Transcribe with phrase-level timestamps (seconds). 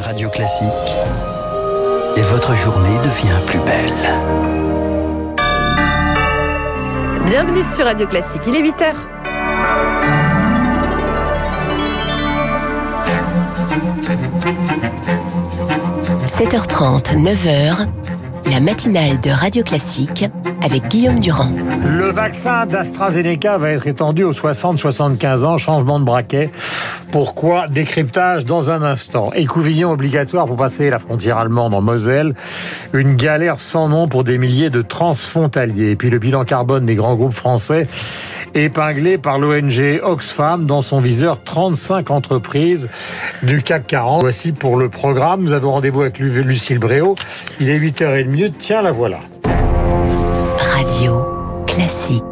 [0.00, 0.96] Radio Classique.
[2.16, 3.92] Et votre journée devient plus belle.
[7.26, 8.94] Bienvenue sur Radio Classique, il est 8h.–
[16.26, 17.86] 7h30, 9h,
[18.50, 20.24] la matinale de Radio Classique
[20.62, 21.50] avec Guillaume Durand.
[21.84, 26.50] Le vaccin d'AstraZeneca va être étendu aux 60-75 ans, changement de braquet.
[27.10, 29.32] Pourquoi Décryptage dans un instant.
[29.34, 32.34] Écouvillon obligatoire pour passer la frontière allemande en Moselle.
[32.92, 35.90] Une galère sans nom pour des milliers de transfrontaliers.
[35.90, 37.86] Et puis le bilan carbone des grands groupes français
[38.54, 42.88] épinglé par l'ONG Oxfam dans son viseur 35 entreprises
[43.42, 44.22] du CAC 40.
[44.22, 45.42] Voici pour le programme.
[45.42, 47.14] Nous avons rendez-vous avec Lucille Bréau.
[47.60, 48.52] Il est 8h30.
[48.58, 49.18] Tiens, la voilà.
[50.58, 51.24] Radio
[51.66, 52.25] classique.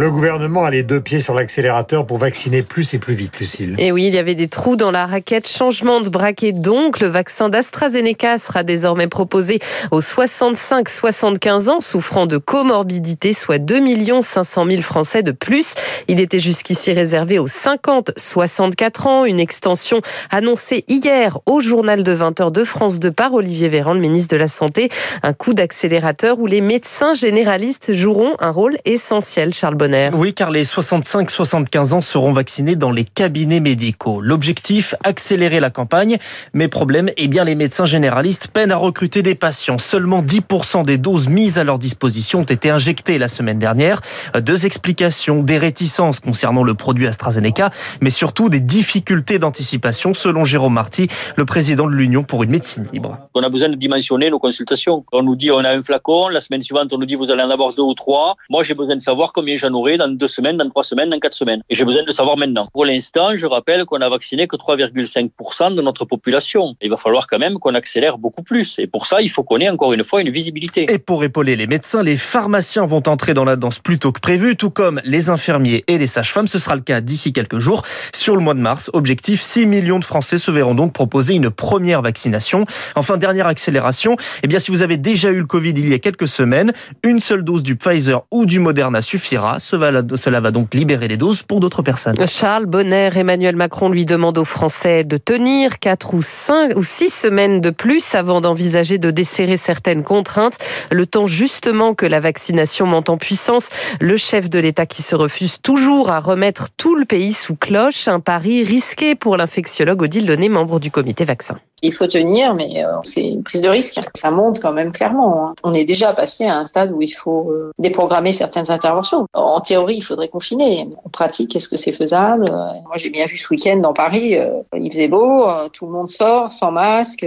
[0.00, 3.74] Le gouvernement a les deux pieds sur l'accélérateur pour vacciner plus et plus vite, Lucille.
[3.76, 5.46] Et oui, il y avait des trous dans la raquette.
[5.46, 7.00] Changement de braquet donc.
[7.00, 9.58] Le vaccin d'AstraZeneca sera désormais proposé
[9.90, 15.74] aux 65-75 ans souffrant de comorbidité, soit 2 500 000 Français de plus.
[16.08, 19.24] Il était jusqu'ici réservé aux 50-64 ans.
[19.26, 24.00] Une extension annoncée hier au journal de 20h de France 2 par Olivier Véran, le
[24.00, 24.88] ministre de la Santé.
[25.22, 29.52] Un coup d'accélérateur où les médecins généralistes joueront un rôle essentiel.
[29.52, 29.89] Charles Bonnet.
[30.12, 34.20] Oui, car les 65-75 ans seront vaccinés dans les cabinets médicaux.
[34.20, 36.18] L'objectif, accélérer la campagne.
[36.52, 39.78] Mais problème, eh bien, les médecins généralistes peinent à recruter des patients.
[39.78, 44.00] Seulement 10% des doses mises à leur disposition ont été injectées la semaine dernière.
[44.40, 50.74] Deux explications, des réticences concernant le produit AstraZeneca, mais surtout des difficultés d'anticipation, selon Jérôme
[50.74, 53.18] Marty, le président de l'Union pour une médecine libre.
[53.34, 55.04] On a besoin de dimensionner nos consultations.
[55.12, 57.42] On nous dit on a un flacon, la semaine suivante on nous dit vous allez
[57.42, 58.36] en avoir deux ou trois.
[58.50, 61.18] Moi j'ai besoin de savoir combien j'en aurai dans deux semaines, dans trois semaines, dans
[61.18, 61.62] quatre semaines.
[61.68, 62.66] Et j'ai besoin de savoir maintenant.
[62.72, 66.74] Pour l'instant, je rappelle qu'on a vacciné que 3,5% de notre population.
[66.80, 68.78] Il va falloir quand même qu'on accélère beaucoup plus.
[68.78, 70.86] Et pour ça, il faut qu'on ait encore une fois une visibilité.
[70.92, 74.20] Et pour épauler les médecins, les pharmaciens vont entrer dans la danse plus tôt que
[74.20, 76.48] prévu, tout comme les infirmiers et les sages-femmes.
[76.48, 77.82] Ce sera le cas d'ici quelques jours.
[78.14, 81.50] Sur le mois de mars, objectif 6 millions de Français se verront donc proposer une
[81.50, 82.64] première vaccination.
[82.94, 84.16] Enfin, dernière accélération.
[84.42, 87.20] Eh bien, si vous avez déjà eu le Covid il y a quelques semaines, une
[87.20, 89.58] seule dose du Pfizer ou du Moderna suffira.
[89.70, 92.16] Cela va donc libérer les doses pour d'autres personnes.
[92.26, 97.10] Charles Bonner, Emmanuel Macron lui demande aux Français de tenir 4 ou 5 ou 6
[97.10, 100.58] semaines de plus avant d'envisager de desserrer certaines contraintes.
[100.90, 103.70] Le temps justement que la vaccination monte en puissance.
[104.00, 108.08] Le chef de l'État qui se refuse toujours à remettre tout le pays sous cloche.
[108.08, 111.58] Un pari risqué pour l'infectiologue Odile Launay, membre du comité vaccin.
[111.82, 114.00] Il faut tenir, mais euh, c'est une prise de risque.
[114.14, 115.48] Ça monte quand même clairement.
[115.48, 115.54] Hein.
[115.62, 119.26] On est déjà passé à un stade où il faut euh, déprogrammer certaines interventions.
[119.34, 120.88] En théorie, il faudrait confiner.
[121.04, 122.46] En pratique, est-ce que c'est faisable?
[122.50, 124.36] Euh, Moi, j'ai bien vu ce week-end dans Paris,
[124.76, 127.26] il faisait beau, tout le monde sort sans masque.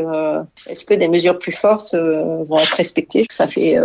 [0.67, 3.25] Est-ce que des mesures plus fortes vont être respectées?
[3.29, 3.77] Ça fait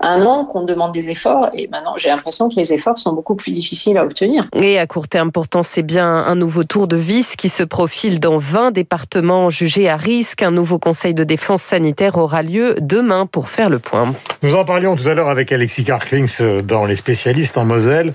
[0.00, 3.34] un an qu'on demande des efforts et maintenant j'ai l'impression que les efforts sont beaucoup
[3.34, 4.48] plus difficiles à obtenir.
[4.60, 8.20] Et à court terme, pourtant, c'est bien un nouveau tour de vis qui se profile
[8.20, 10.42] dans 20 départements jugés à risque.
[10.42, 14.14] Un nouveau conseil de défense sanitaire aura lieu demain pour faire le point.
[14.42, 18.12] Nous en parlions tout à l'heure avec Alexis Karklings euh, dans Les spécialistes en Moselle.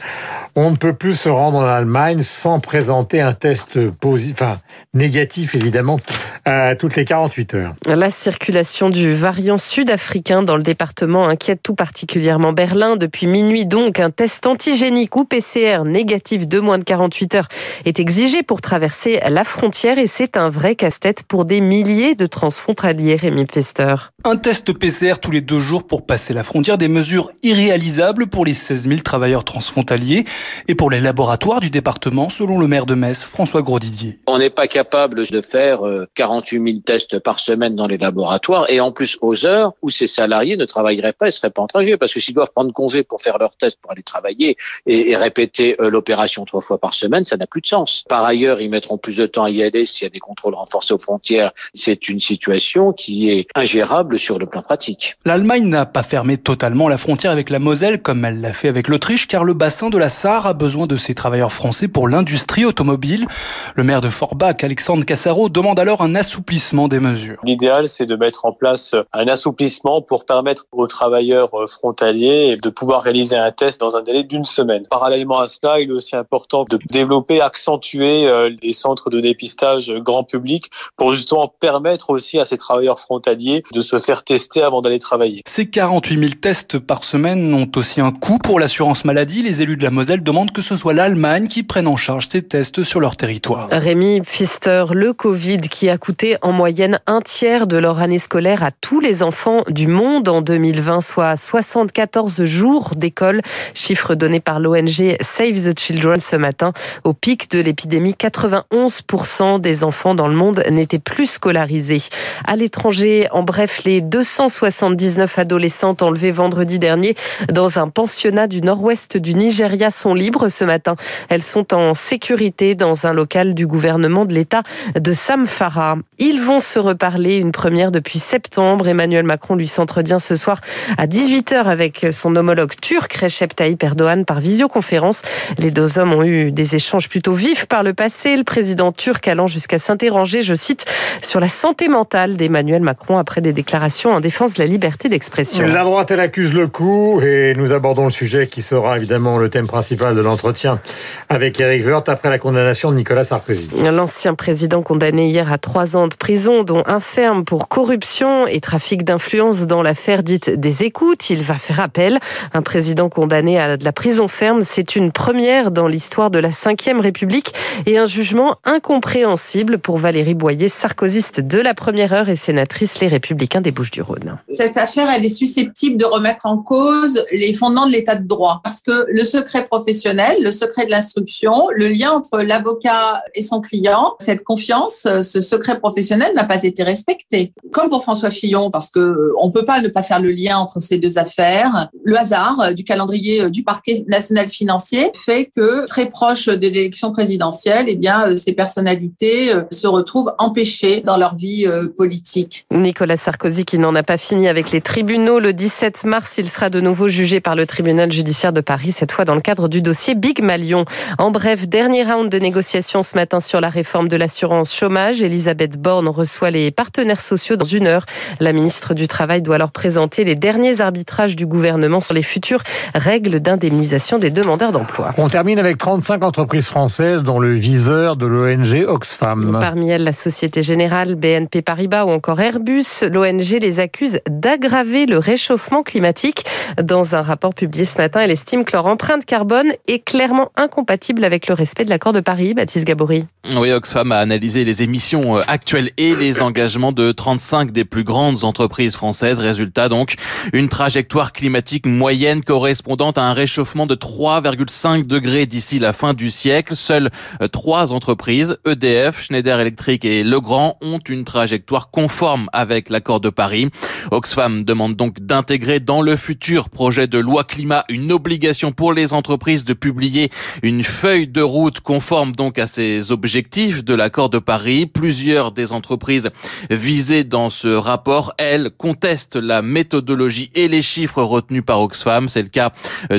[0.55, 4.57] On ne peut plus se rendre en Allemagne sans présenter un test positif, enfin
[4.93, 5.99] négatif évidemment,
[6.45, 7.73] à toutes les 48 heures.
[7.87, 12.97] La circulation du variant sud-africain dans le département inquiète tout particulièrement Berlin.
[12.97, 17.47] Depuis minuit donc, un test antigénique ou PCR négatif de moins de 48 heures
[17.85, 22.27] est exigé pour traverser la frontière et c'est un vrai casse-tête pour des milliers de
[22.27, 23.95] transfrontaliers, Rémi Pfister.
[24.23, 28.45] Un test PCR tous les deux jours pour passer la frontière, des mesures irréalisables pour
[28.45, 30.25] les 16 000 travailleurs transfrontaliers
[30.67, 34.19] et pour les laboratoires du département, selon le maire de Metz, François Grosdidier.
[34.27, 35.81] On n'est pas capable de faire
[36.15, 39.89] 48 euh, 000 tests par semaine dans les laboratoires et en plus aux heures où
[39.89, 42.73] ces salariés ne travailleraient pas et seraient pas en trajet parce que s'ils doivent prendre
[42.73, 44.55] congé pour faire leurs tests pour aller travailler
[44.85, 48.03] et, répéter euh, l'opération trois fois par semaine, ça n'a plus de sens.
[48.09, 50.55] Par ailleurs, ils mettront plus de temps à y aller s'il y a des contrôles
[50.55, 51.51] renforcés aux frontières.
[51.73, 55.15] C'est une situation qui est ingérable sur le plan pratique.
[55.25, 58.87] L'Allemagne n'a pas fermé totalement la frontière avec la Moselle comme elle l'a fait avec
[58.87, 62.65] l'Autriche car le bassin de la Sarre a besoin de ses travailleurs français pour l'industrie
[62.65, 63.27] automobile.
[63.75, 67.39] Le maire de Forbach, Alexandre Cassaro, demande alors un assouplissement des mesures.
[67.43, 72.69] L'idéal, c'est de mettre en place un assouplissement pour permettre aux travailleurs euh, frontaliers de
[72.69, 74.85] pouvoir réaliser un test dans un délai d'une semaine.
[74.89, 79.91] Parallèlement à cela, il est aussi important de développer, accentuer euh, les centres de dépistage
[79.99, 84.81] grand public pour justement permettre aussi à ces travailleurs frontaliers de se faire tester avant
[84.81, 85.41] d'aller travailler.
[85.45, 89.41] Ces 48 000 tests par semaine ont aussi un coût pour l'assurance maladie.
[89.41, 92.41] Les élus de la Moselle demande que ce soit l'Allemagne qui prenne en charge ces
[92.41, 93.67] tests sur leur territoire.
[93.69, 98.63] Rémi Pfister, le Covid qui a coûté en moyenne un tiers de leur année scolaire
[98.63, 103.41] à tous les enfants du monde en 2020, soit 74 jours d'école,
[103.73, 106.71] chiffre donné par l'ONG Save the Children ce matin.
[107.03, 112.03] Au pic de l'épidémie, 91% des enfants dans le monde n'étaient plus scolarisés.
[112.45, 117.15] À l'étranger, en bref, les 279 adolescentes enlevées vendredi dernier
[117.51, 120.95] dans un pensionnat du nord-ouest du Nigeria sont libres ce matin.
[121.29, 124.63] Elles sont en sécurité dans un local du gouvernement de l'État
[124.95, 125.97] de Samfara.
[126.19, 128.87] Ils vont se reparler, une première depuis septembre.
[128.87, 130.61] Emmanuel Macron lui s'entretient ce soir
[130.97, 135.21] à 18h avec son homologue turc Recep Tayyip Erdogan par visioconférence.
[135.57, 139.27] Les deux hommes ont eu des échanges plutôt vifs par le passé, le président turc
[139.27, 140.85] allant jusqu'à s'interroger, je cite,
[141.21, 145.65] sur la santé mentale d'Emmanuel Macron après des déclarations en défense de la liberté d'expression.
[145.65, 149.49] La droite, elle accuse le coup et nous abordons le sujet qui sera évidemment le
[149.49, 150.81] thème principal de l'entretien
[151.29, 153.69] avec Eric Woerth après la condamnation de Nicolas Sarkozy.
[153.81, 158.59] L'ancien président condamné hier à trois ans de prison, dont un ferme pour corruption et
[158.59, 161.29] trafic d'influence dans l'affaire dite des écoutes.
[161.29, 162.19] Il va faire appel.
[162.53, 166.49] Un président condamné à de la prison ferme, c'est une première dans l'histoire de la
[166.49, 167.53] Ve République
[167.85, 173.07] et un jugement incompréhensible pour Valérie Boyer, sarkozyste de la première heure et sénatrice Les
[173.07, 174.37] Républicains des Bouches-du-Rhône.
[174.49, 178.61] Cette affaire, elle est susceptible de remettre en cause les fondements de l'état de droit
[178.63, 183.61] parce que le secret professionnel, le secret de l'instruction, le lien entre l'avocat et son
[183.61, 187.53] client, cette confiance, ce secret professionnel n'a pas été respecté.
[187.71, 190.79] Comme pour François Fillon, parce que on peut pas ne pas faire le lien entre
[190.79, 191.89] ces deux affaires.
[192.03, 197.85] Le hasard du calendrier du parquet national financier fait que très proche de l'élection présidentielle,
[197.87, 202.65] eh bien, ces personnalités se retrouvent empêchées dans leur vie politique.
[202.71, 205.39] Nicolas Sarkozy qui n'en a pas fini avec les tribunaux.
[205.39, 209.11] Le 17 mars, il sera de nouveau jugé par le tribunal judiciaire de Paris, cette
[209.11, 210.85] fois dans le cadre du dossier Big Malion.
[211.17, 215.23] En bref, dernier round de négociations ce matin sur la réforme de l'assurance chômage.
[215.23, 218.05] Elisabeth Borne reçoit les partenaires sociaux dans une heure.
[218.39, 222.61] La ministre du Travail doit alors présenter les derniers arbitrages du gouvernement sur les futures
[222.93, 225.11] règles d'indemnisation des demandeurs d'emploi.
[225.17, 229.57] On termine avec 35 entreprises françaises dont le viseur de l'ONG Oxfam.
[229.59, 232.85] Parmi elles, la Société Générale, BNP Paribas ou encore Airbus.
[233.11, 236.45] L'ONG les accuse d'aggraver le réchauffement climatique.
[236.79, 241.23] Dans un rapport publié ce matin, elle estime que leur empreinte carbone est clairement incompatible
[241.23, 242.53] avec le respect de l'accord de Paris.
[242.53, 243.25] Baptiste Gabory.
[243.57, 248.43] Oui, Oxfam a analysé les émissions actuelles et les engagements de 35 des plus grandes
[248.43, 249.39] entreprises françaises.
[249.39, 250.15] Résultat donc,
[250.53, 256.31] une trajectoire climatique moyenne correspondant à un réchauffement de 3,5 degrés d'ici la fin du
[256.31, 256.75] siècle.
[256.75, 257.09] Seules
[257.51, 263.69] trois entreprises, EDF, Schneider Electric et Legrand, ont une trajectoire conforme avec l'accord de Paris.
[264.11, 269.13] Oxfam demande donc d'intégrer dans le futur projet de loi climat une obligation pour les
[269.13, 270.31] entreprises de publier
[270.63, 274.87] une feuille de route conforme donc à ces objectifs de l'accord de Paris.
[274.87, 276.29] Plusieurs des entreprises
[276.71, 282.27] visées dans ce rapport, elles, contestent la méthodologie et les chiffres retenus par Oxfam.
[282.27, 282.71] C'est le cas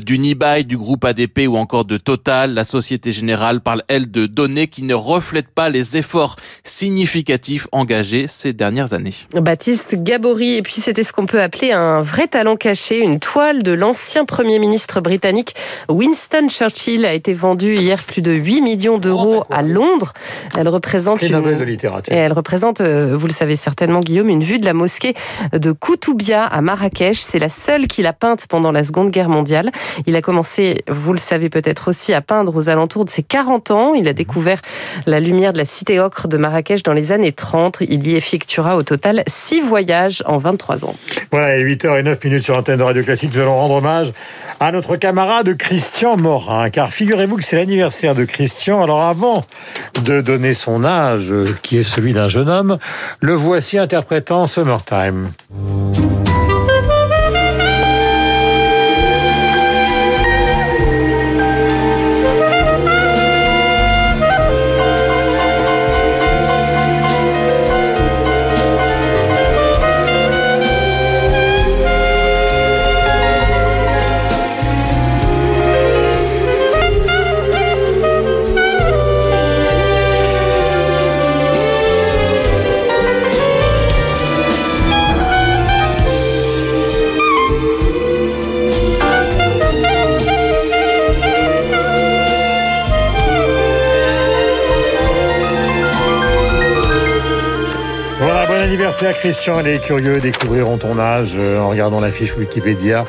[0.05, 2.53] d'Unibail, du groupe ADP ou encore de Total.
[2.53, 8.27] La Société Générale parle, elle, de données qui ne reflètent pas les efforts significatifs engagés
[8.27, 9.15] ces dernières années.
[9.35, 13.63] Baptiste Gabory, et puis c'était ce qu'on peut appeler un vrai talent caché, une toile
[13.63, 15.55] de l'ancien Premier ministre britannique
[15.89, 20.13] Winston Churchill a été vendue hier plus de 8 millions d'euros à Londres.
[20.59, 21.41] Elle représente une...
[21.41, 22.13] De littérature.
[22.13, 25.15] Et elle représente, euh, vous le savez certainement Guillaume, une vue de la mosquée
[25.53, 27.19] de Koutoubia à Marrakech.
[27.19, 29.71] C'est la seule qu'il a peinte pendant la Seconde Guerre mondiale.
[30.07, 33.71] Il a commencé, vous le savez peut-être aussi, à peindre aux alentours de ses 40
[33.71, 33.95] ans.
[33.95, 34.61] Il a découvert
[35.07, 37.79] la lumière de la cité ocre de Marrakech dans les années 30.
[37.83, 40.97] Il y effectuera au total 6 voyages en 23 ans.
[41.31, 43.31] Voilà, 8h09 minutes sur l'antenne de Radio Classique.
[43.35, 44.13] Nous allons rendre hommage
[44.61, 46.14] à notre camarade Christian
[46.73, 48.83] Car figurez-vous que c'est l'anniversaire de Christian.
[48.83, 49.45] Alors avant
[50.05, 52.79] de donner son âge, euh, qui est celui d'un jeune homme,
[53.21, 55.29] le voici interprétant Summertime.
[98.75, 99.61] Anniversaire Christian.
[99.61, 103.07] Les curieux découvriront ton âge euh, en regardant la fiche Wikipédia.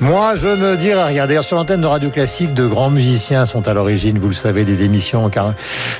[0.00, 1.26] Moi, je ne dirais rien.
[1.26, 4.64] D'ailleurs, sur l'antenne de Radio Classique, de grands musiciens sont à l'origine, vous le savez,
[4.64, 5.52] des émissions, car,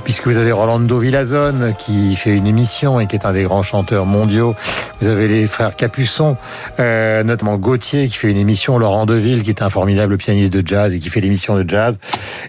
[0.05, 3.63] puisque vous avez Rolando Villazone qui fait une émission et qui est un des grands
[3.63, 4.57] chanteurs mondiaux.
[5.03, 6.39] Vous avez les frères Capuçon,
[6.79, 10.67] euh, notamment Gauthier qui fait une émission, Laurent Deville qui est un formidable pianiste de
[10.67, 11.99] jazz et qui fait l'émission de jazz.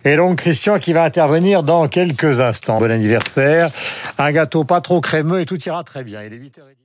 [0.05, 2.79] Et donc Christian qui va intervenir dans quelques instants.
[2.79, 3.71] Bon anniversaire.
[4.17, 6.23] Un gâteau pas trop crémeux et tout ira très bien.
[6.23, 6.81] Il est 8h10.